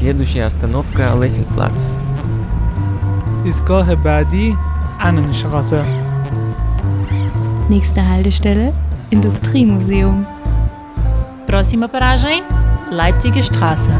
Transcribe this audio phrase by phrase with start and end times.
[0.00, 1.98] Следующая остановка Лессингплац.
[3.44, 4.56] ایستگاه بعدی
[4.98, 5.84] Annenstraße.
[7.68, 8.72] Nächste Haltestelle
[9.10, 10.26] Industriemuseum.
[11.46, 12.42] Próxima paragem,
[12.90, 13.92] Leipziger Straße.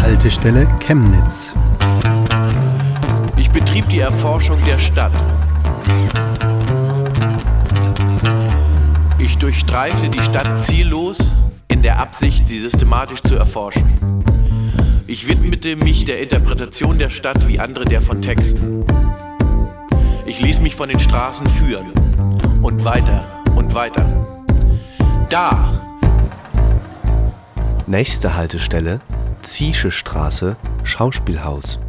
[0.00, 1.52] Haltestelle Chemnitz.
[3.36, 5.12] Ich betrieb die Erforschung der Stadt.
[9.18, 11.34] Ich durchstreifte die Stadt ziellos
[11.68, 13.84] in der Absicht, sie systematisch zu erforschen.
[15.05, 18.85] Ich widmete mich der Interpretation der Stadt wie andere der von Texten.
[20.25, 21.91] Ich ließ mich von den Straßen führen
[22.61, 24.37] und weiter und weiter.
[25.29, 25.81] Da!
[27.85, 29.01] Nächste Haltestelle
[29.41, 30.55] Ziesche Straße,
[30.85, 31.79] Schauspielhaus.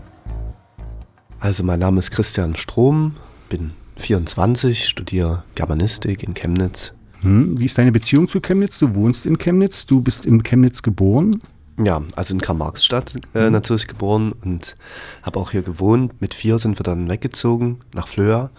[1.39, 3.15] Also mein Name ist Christian Strom,
[3.49, 6.95] bin 24, studiere Germanistik in Chemnitz.
[7.21, 8.81] Hm, wie ist deine Beziehung zu Chemnitz?
[8.81, 11.41] Du wohnst in Chemnitz, du bist in Chemnitz geboren.
[11.77, 14.77] Ja, also in Karl-Marx-Stadt äh, natürlich geboren und
[15.23, 16.21] habe auch hier gewohnt.
[16.21, 18.51] Mit vier sind wir dann weggezogen nach Flöa,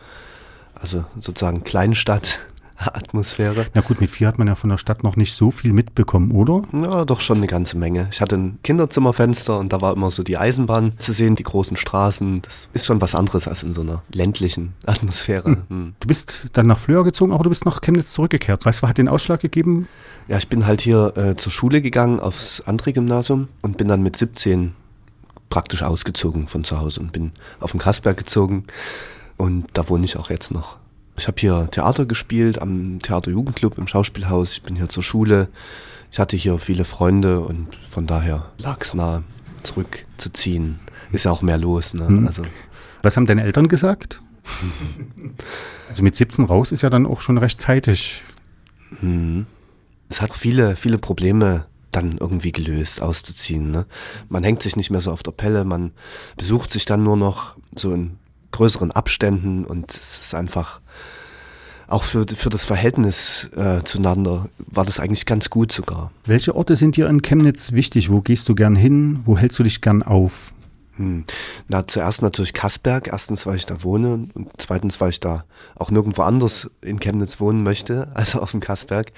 [0.74, 2.40] also sozusagen Kleinstadt
[2.78, 3.68] Atmosphäre.
[3.74, 6.32] Na gut, mit vier hat man ja von der Stadt noch nicht so viel mitbekommen,
[6.32, 6.64] oder?
[6.74, 8.08] Ja, doch schon eine ganze Menge.
[8.12, 11.78] Ich hatte ein Kinderzimmerfenster und da war immer so die Eisenbahn zu sehen, die großen
[11.78, 12.42] Straßen.
[12.42, 15.50] Das ist schon was anderes als in so einer ländlichen Atmosphäre.
[15.50, 15.64] Hm.
[15.70, 15.96] Hm.
[16.00, 18.66] Du bist dann nach Flöa gezogen, aber du bist nach Chemnitz zurückgekehrt.
[18.66, 19.88] Weißt du, was hat den Ausschlag gegeben?
[20.28, 24.02] Ja, ich bin halt hier äh, zur Schule gegangen, aufs andere Gymnasium und bin dann
[24.02, 24.74] mit 17
[25.50, 28.66] praktisch ausgezogen von zu Hause und bin auf den Kasberg gezogen
[29.38, 30.78] und da wohne ich auch jetzt noch.
[31.18, 34.54] Ich habe hier Theater gespielt am Theaterjugendclub im Schauspielhaus.
[34.54, 35.48] Ich bin hier zur Schule.
[36.12, 39.24] Ich hatte hier viele Freunde und von daher lag es nah,
[39.64, 40.80] zurückzuziehen.
[41.12, 41.94] Ist ja auch mehr los.
[41.94, 42.08] Ne?
[42.08, 42.28] Hm.
[42.28, 42.44] Also,
[43.02, 44.22] Was haben deine Eltern gesagt?
[45.90, 48.24] also mit 17 raus ist ja dann auch schon recht zeitig.
[49.00, 49.46] hm.
[50.08, 53.72] Es hat viele, viele Probleme dann irgendwie gelöst, auszuziehen.
[53.72, 53.86] Ne?
[54.30, 55.92] Man hängt sich nicht mehr so auf der Pelle, man
[56.38, 58.18] besucht sich dann nur noch so in
[58.56, 60.80] größeren Abständen und es ist einfach
[61.88, 66.12] auch für, für das Verhältnis äh, zueinander war das eigentlich ganz gut sogar.
[66.26, 68.10] Welche Orte sind dir in Chemnitz wichtig?
[68.10, 69.20] Wo gehst du gern hin?
[69.26, 70.54] Wo hältst du dich gern auf?
[70.96, 71.26] Hm.
[71.68, 73.10] Na, zuerst natürlich Kasberg.
[73.10, 75.44] Erstens, weil ich da wohne und zweitens, weil ich da
[75.76, 79.12] auch nirgendwo anders in Chemnitz wohnen möchte, also auf dem Kasberg.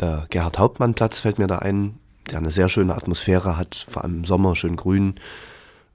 [0.00, 1.98] Der Gerhard-Hauptmann-Platz fällt mir da ein,
[2.30, 5.14] der eine sehr schöne Atmosphäre hat, vor allem im Sommer schön grün.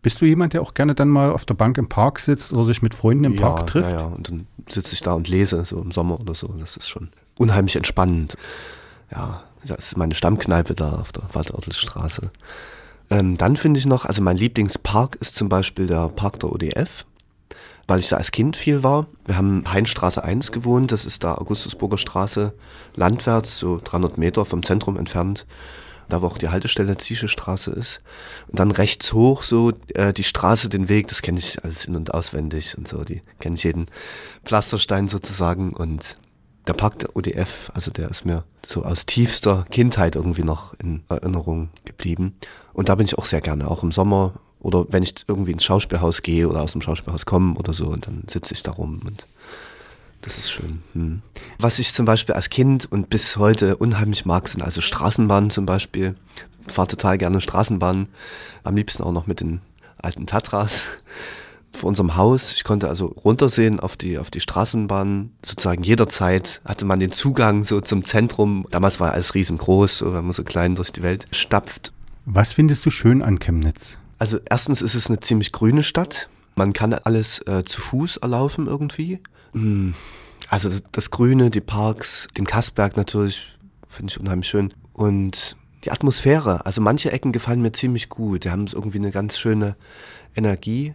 [0.01, 2.65] Bist du jemand, der auch gerne dann mal auf der Bank im Park sitzt oder
[2.65, 3.91] sich mit Freunden im ja, Park trifft?
[3.91, 6.47] Ja, ja, und dann sitze ich da und lese, so im Sommer oder so.
[6.59, 8.35] Das ist schon unheimlich entspannend.
[9.11, 12.31] Ja, das ist meine Stammkneipe da auf der Waldortelstraße.
[13.11, 17.05] Ähm, dann finde ich noch, also mein Lieblingspark ist zum Beispiel der Park der ODF,
[17.87, 19.05] weil ich da als Kind viel war.
[19.25, 22.53] Wir haben Heinstraße 1 gewohnt, das ist da Augustusburger Straße,
[22.95, 25.45] landwärts, so 300 Meter vom Zentrum entfernt
[26.11, 28.01] da wo auch die Haltestelle Ziesche Straße ist.
[28.47, 31.95] Und dann rechts hoch so äh, die Straße, den Weg, das kenne ich alles in-
[31.95, 33.03] und auswendig und so.
[33.03, 33.85] Die kenne ich jeden
[34.43, 35.73] Pflasterstein sozusagen.
[35.73, 36.17] Und
[36.67, 41.03] der Park der ODF, also der ist mir so aus tiefster Kindheit irgendwie noch in
[41.09, 42.35] Erinnerung geblieben.
[42.73, 45.63] Und da bin ich auch sehr gerne, auch im Sommer oder wenn ich irgendwie ins
[45.63, 49.01] Schauspielhaus gehe oder aus dem Schauspielhaus komme oder so und dann sitze ich da rum
[49.05, 49.25] und
[50.21, 50.83] das ist schön.
[50.93, 51.21] Hm.
[51.59, 55.65] Was ich zum Beispiel als Kind und bis heute unheimlich mag, sind also Straßenbahnen zum
[55.65, 56.15] Beispiel.
[56.67, 58.07] Ich fahre total gerne Straßenbahnen.
[58.63, 59.61] Am liebsten auch noch mit den
[59.97, 60.87] alten Tatras
[61.71, 62.53] vor unserem Haus.
[62.53, 65.31] Ich konnte also runtersehen auf die, auf die Straßenbahn.
[65.43, 68.67] Sozusagen jederzeit hatte man den Zugang so zum Zentrum.
[68.71, 71.93] Damals war alles riesengroß, so, wenn man so klein durch die Welt stapft.
[72.25, 73.97] Was findest du schön an Chemnitz?
[74.19, 76.29] Also erstens ist es eine ziemlich grüne Stadt.
[76.55, 79.19] Man kann alles äh, zu Fuß erlaufen irgendwie.
[80.49, 83.57] Also das, Grüne, die Parks, den Kasberg natürlich,
[83.87, 84.73] finde ich unheimlich schön.
[84.93, 88.45] Und die Atmosphäre, also manche Ecken gefallen mir ziemlich gut.
[88.45, 89.75] Die haben irgendwie eine ganz schöne
[90.35, 90.93] Energie.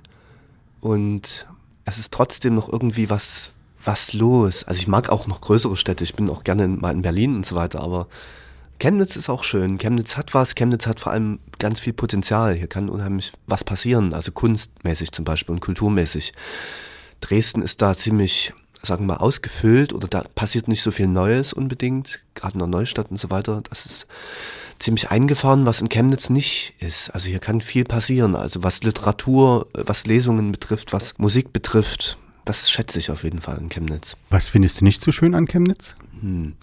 [0.81, 1.47] Und
[1.85, 4.65] es ist trotzdem noch irgendwie was, was los.
[4.65, 6.05] Also ich mag auch noch größere Städte.
[6.05, 7.81] Ich bin auch gerne mal in Berlin und so weiter.
[7.81, 8.09] Aber
[8.79, 9.79] Chemnitz ist auch schön.
[9.79, 10.55] Chemnitz hat was.
[10.55, 12.55] Chemnitz hat vor allem ganz viel Potenzial.
[12.55, 14.13] Hier kann unheimlich was passieren.
[14.13, 16.33] Also kunstmäßig zum Beispiel und kulturmäßig.
[17.21, 18.53] Dresden ist da ziemlich,
[18.83, 22.69] sagen wir mal, ausgefüllt oder da passiert nicht so viel Neues unbedingt, gerade in der
[22.69, 23.63] Neustadt und so weiter.
[23.69, 24.07] Das ist
[24.79, 27.11] ziemlich eingefahren, was in Chemnitz nicht ist.
[27.11, 28.37] Also hier kann viel passieren.
[28.37, 33.59] Also was Literatur, was Lesungen betrifft, was Musik betrifft, das schätze ich auf jeden Fall
[33.59, 34.17] in Chemnitz.
[34.31, 35.97] Was findest du nicht so schön an Chemnitz?
[36.21, 36.55] Hm.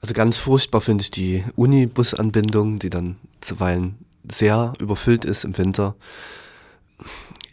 [0.00, 3.98] Also ganz furchtbar finde ich die Uni-Busanbindung, die dann zuweilen
[4.30, 5.94] sehr überfüllt ist im Winter.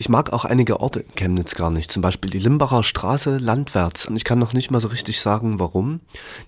[0.02, 1.92] Ich mag auch einige Orte in Chemnitz gar nicht.
[1.92, 4.06] Zum Beispiel die Limbacher Straße landwärts.
[4.06, 6.00] Und ich kann noch nicht mal so richtig sagen, warum.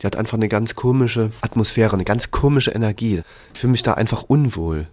[0.01, 3.23] Die hat einfach eine ganz komische Atmosphäre, eine ganz komische Energie.
[3.53, 4.87] Ich fühle mich da einfach unwohl.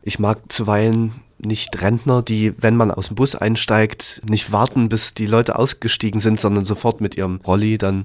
[0.00, 5.12] Ich mag zuweilen nicht Rentner, die, wenn man aus dem Bus einsteigt, nicht warten, bis
[5.12, 8.04] die Leute ausgestiegen sind, sondern sofort mit ihrem Rolli dann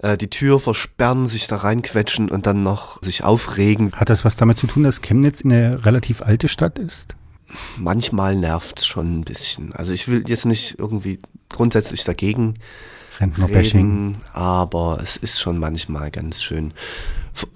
[0.00, 3.90] äh, die Tür versperren, sich da reinquetschen und dann noch sich aufregen.
[3.92, 7.16] Hat das was damit zu tun, dass Chemnitz eine relativ alte Stadt ist?
[7.76, 9.72] Manchmal nervt's schon ein bisschen.
[9.72, 11.18] Also ich will jetzt nicht irgendwie
[11.48, 12.54] grundsätzlich dagegen
[13.20, 16.72] reden, aber es ist schon manchmal ganz schön.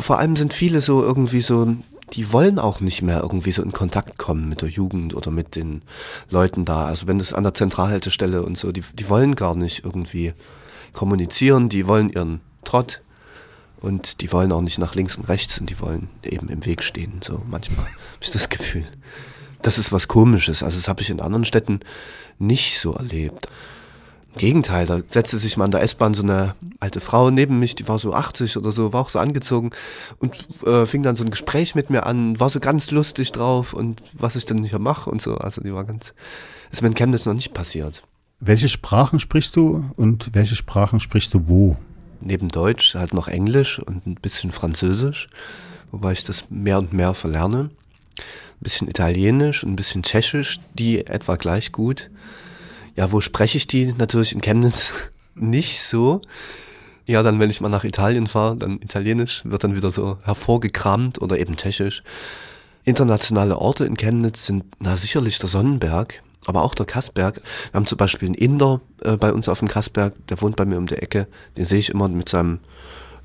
[0.01, 1.77] Vor allem sind viele so irgendwie so,
[2.13, 5.57] die wollen auch nicht mehr irgendwie so in Kontakt kommen mit der Jugend oder mit
[5.57, 5.83] den
[6.31, 6.85] Leuten da.
[6.85, 10.33] Also wenn das an der Zentralhaltestelle und so, die, die wollen gar nicht irgendwie
[10.93, 13.03] kommunizieren, die wollen ihren Trott
[13.81, 16.83] und die wollen auch nicht nach links und rechts und die wollen eben im Weg
[16.83, 17.21] stehen.
[17.23, 18.87] So manchmal habe ich das Gefühl.
[19.63, 20.63] Das ist was Komisches.
[20.63, 21.81] Also das habe ich in anderen Städten
[22.39, 23.49] nicht so erlebt.
[24.35, 27.75] Im Gegenteil, da setzte sich mal an der S-Bahn so eine alte Frau neben mich,
[27.75, 29.71] die war so 80 oder so, war auch so angezogen
[30.21, 33.75] und äh, fing dann so ein Gespräch mit mir an, war so ganz lustig drauf
[33.75, 35.37] und was ich denn hier mache und so.
[35.37, 36.15] Also die war ganz,
[36.71, 38.03] ist mir in Chemnitz noch nicht passiert.
[38.41, 41.77] Welche Sprachen sprichst du und welche Sprachen sprichst du wo?
[42.21, 45.29] Neben Deutsch halt noch Englisch und ein bisschen Französisch,
[45.91, 47.71] wobei ich das mehr und mehr verlerne.
[48.63, 52.11] Ein bisschen Italienisch und ein bisschen Tschechisch, die etwa gleich gut.
[52.95, 53.93] Ja, wo spreche ich die?
[53.99, 54.93] Natürlich in Chemnitz
[55.35, 56.21] nicht so.
[57.05, 61.21] Ja, dann, wenn ich mal nach Italien fahre, dann Italienisch wird dann wieder so hervorgekramt
[61.21, 62.05] oder eben Tschechisch.
[62.85, 67.43] Internationale Orte in Chemnitz sind na sicherlich der Sonnenberg, aber auch der Kassberg.
[67.43, 70.67] Wir haben zum Beispiel einen Inder äh, bei uns auf dem Kassberg, der wohnt bei
[70.67, 71.27] mir um die Ecke.
[71.57, 72.61] Den sehe ich immer mit seinem,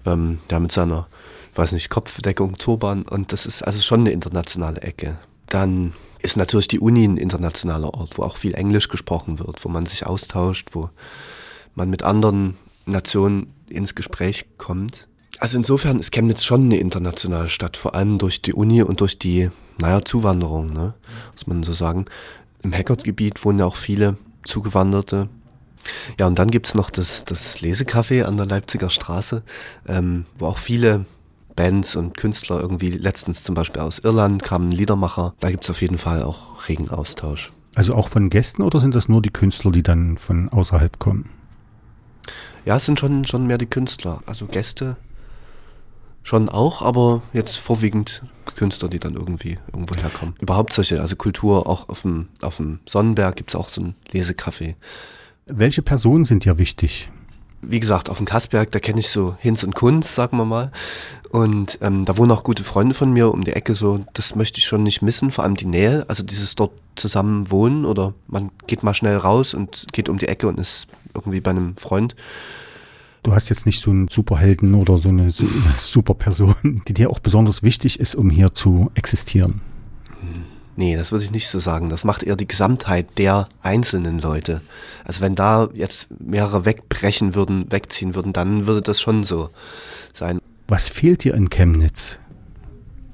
[0.08, 1.08] ähm, ja, mit seiner,
[1.54, 5.20] weiß nicht, Kopfdeckung, Turban und das ist also schon eine internationale Ecke.
[5.50, 9.70] Dann ist natürlich die Uni ein internationaler Ort, wo auch viel Englisch gesprochen wird, wo
[9.70, 10.90] man sich austauscht, wo
[11.76, 15.08] man mit anderen Nationen ins Gespräch kommt.
[15.40, 19.20] Also insofern ist Chemnitz schon eine internationale Stadt, vor allem durch die Uni und durch
[19.20, 20.96] die, naja, Zuwanderung, ne?
[21.34, 22.06] muss man so sagen.
[22.64, 25.30] Im Hackert-Gebiet wohnen ja auch viele Zugewanderte.
[26.20, 29.44] Ja, und dann gibt's noch das, das Lesecafé an der Leipziger Straße,
[29.88, 31.06] ähm, wo auch viele
[31.58, 35.34] Bands und Künstler irgendwie, letztens zum Beispiel aus Irland kamen Liedermacher.
[35.42, 37.52] Da gibt's auf jeden Fall auch regen Austausch.
[37.76, 41.30] Also auch von Gästen oder sind das nur die Künstler, die dann von außerhalb kommen?
[42.64, 44.22] Ja, es sind schon, schon mehr die Künstler.
[44.26, 44.96] Also Gäste
[46.24, 48.24] schon auch, aber jetzt vorwiegend
[48.56, 50.36] Künstler, die dann irgendwie irgendwo herkommen.
[50.40, 54.76] Überhaupt solche, also Kultur, auch auf dem, auf dem Sonnenberg gibt's auch so ein Lesecafé.
[55.46, 57.10] Welche Personen sind dir wichtig?
[57.62, 60.72] Wie gesagt, auf dem Kassberg, da kenne ich so Hinz und Kunz, sagen wir mal.
[61.30, 64.60] Und ähm, da wohnen auch gute Freunde von mir um die Ecke, so, das möchte
[64.60, 68.52] ich schon nicht missen, vor allem die Nähe, also dieses dort zusammen wohnen oder man
[68.66, 72.16] geht mal schnell raus und geht um die Ecke und ist irgendwie bei einem Freund.
[73.24, 76.56] Du hast jetzt nicht so einen Superhelden oder so eine su- Superperson,
[76.88, 79.60] die dir auch besonders wichtig ist, um hier zu existieren.
[80.78, 81.90] Nee, das würde ich nicht so sagen.
[81.90, 84.62] Das macht eher die Gesamtheit der einzelnen Leute.
[85.04, 89.50] Also wenn da jetzt mehrere wegbrechen würden, wegziehen würden, dann würde das schon so
[90.14, 90.40] sein.
[90.68, 92.20] Was fehlt dir in Chemnitz?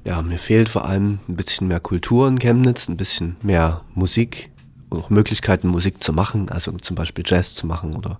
[0.04, 4.52] Ja, mir fehlt vor allem ein bisschen mehr Kultur in Chemnitz, ein bisschen mehr Musik
[4.90, 8.20] und auch Möglichkeiten, Musik zu machen, also zum Beispiel Jazz zu machen oder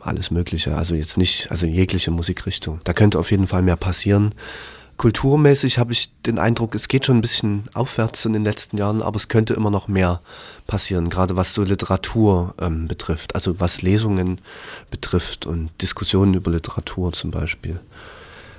[0.00, 0.76] alles Mögliche.
[0.76, 2.80] Also jetzt nicht, also jegliche Musikrichtung.
[2.84, 4.34] Da könnte auf jeden Fall mehr passieren.
[4.96, 9.02] Kulturmäßig habe ich den Eindruck, es geht schon ein bisschen aufwärts in den letzten Jahren,
[9.02, 10.20] aber es könnte immer noch mehr
[10.66, 14.40] passieren, gerade was so Literatur ähm, betrifft, also was Lesungen
[14.90, 17.78] betrifft und Diskussionen über Literatur zum Beispiel.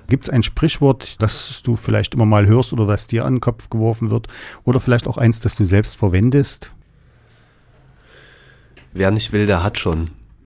[0.09, 3.41] Gibt es ein Sprichwort, das du vielleicht immer mal hörst oder was dir an den
[3.41, 4.27] Kopf geworfen wird?
[4.63, 6.71] Oder vielleicht auch eins, das du selbst verwendest?
[8.93, 10.09] Wer nicht will, der hat schon.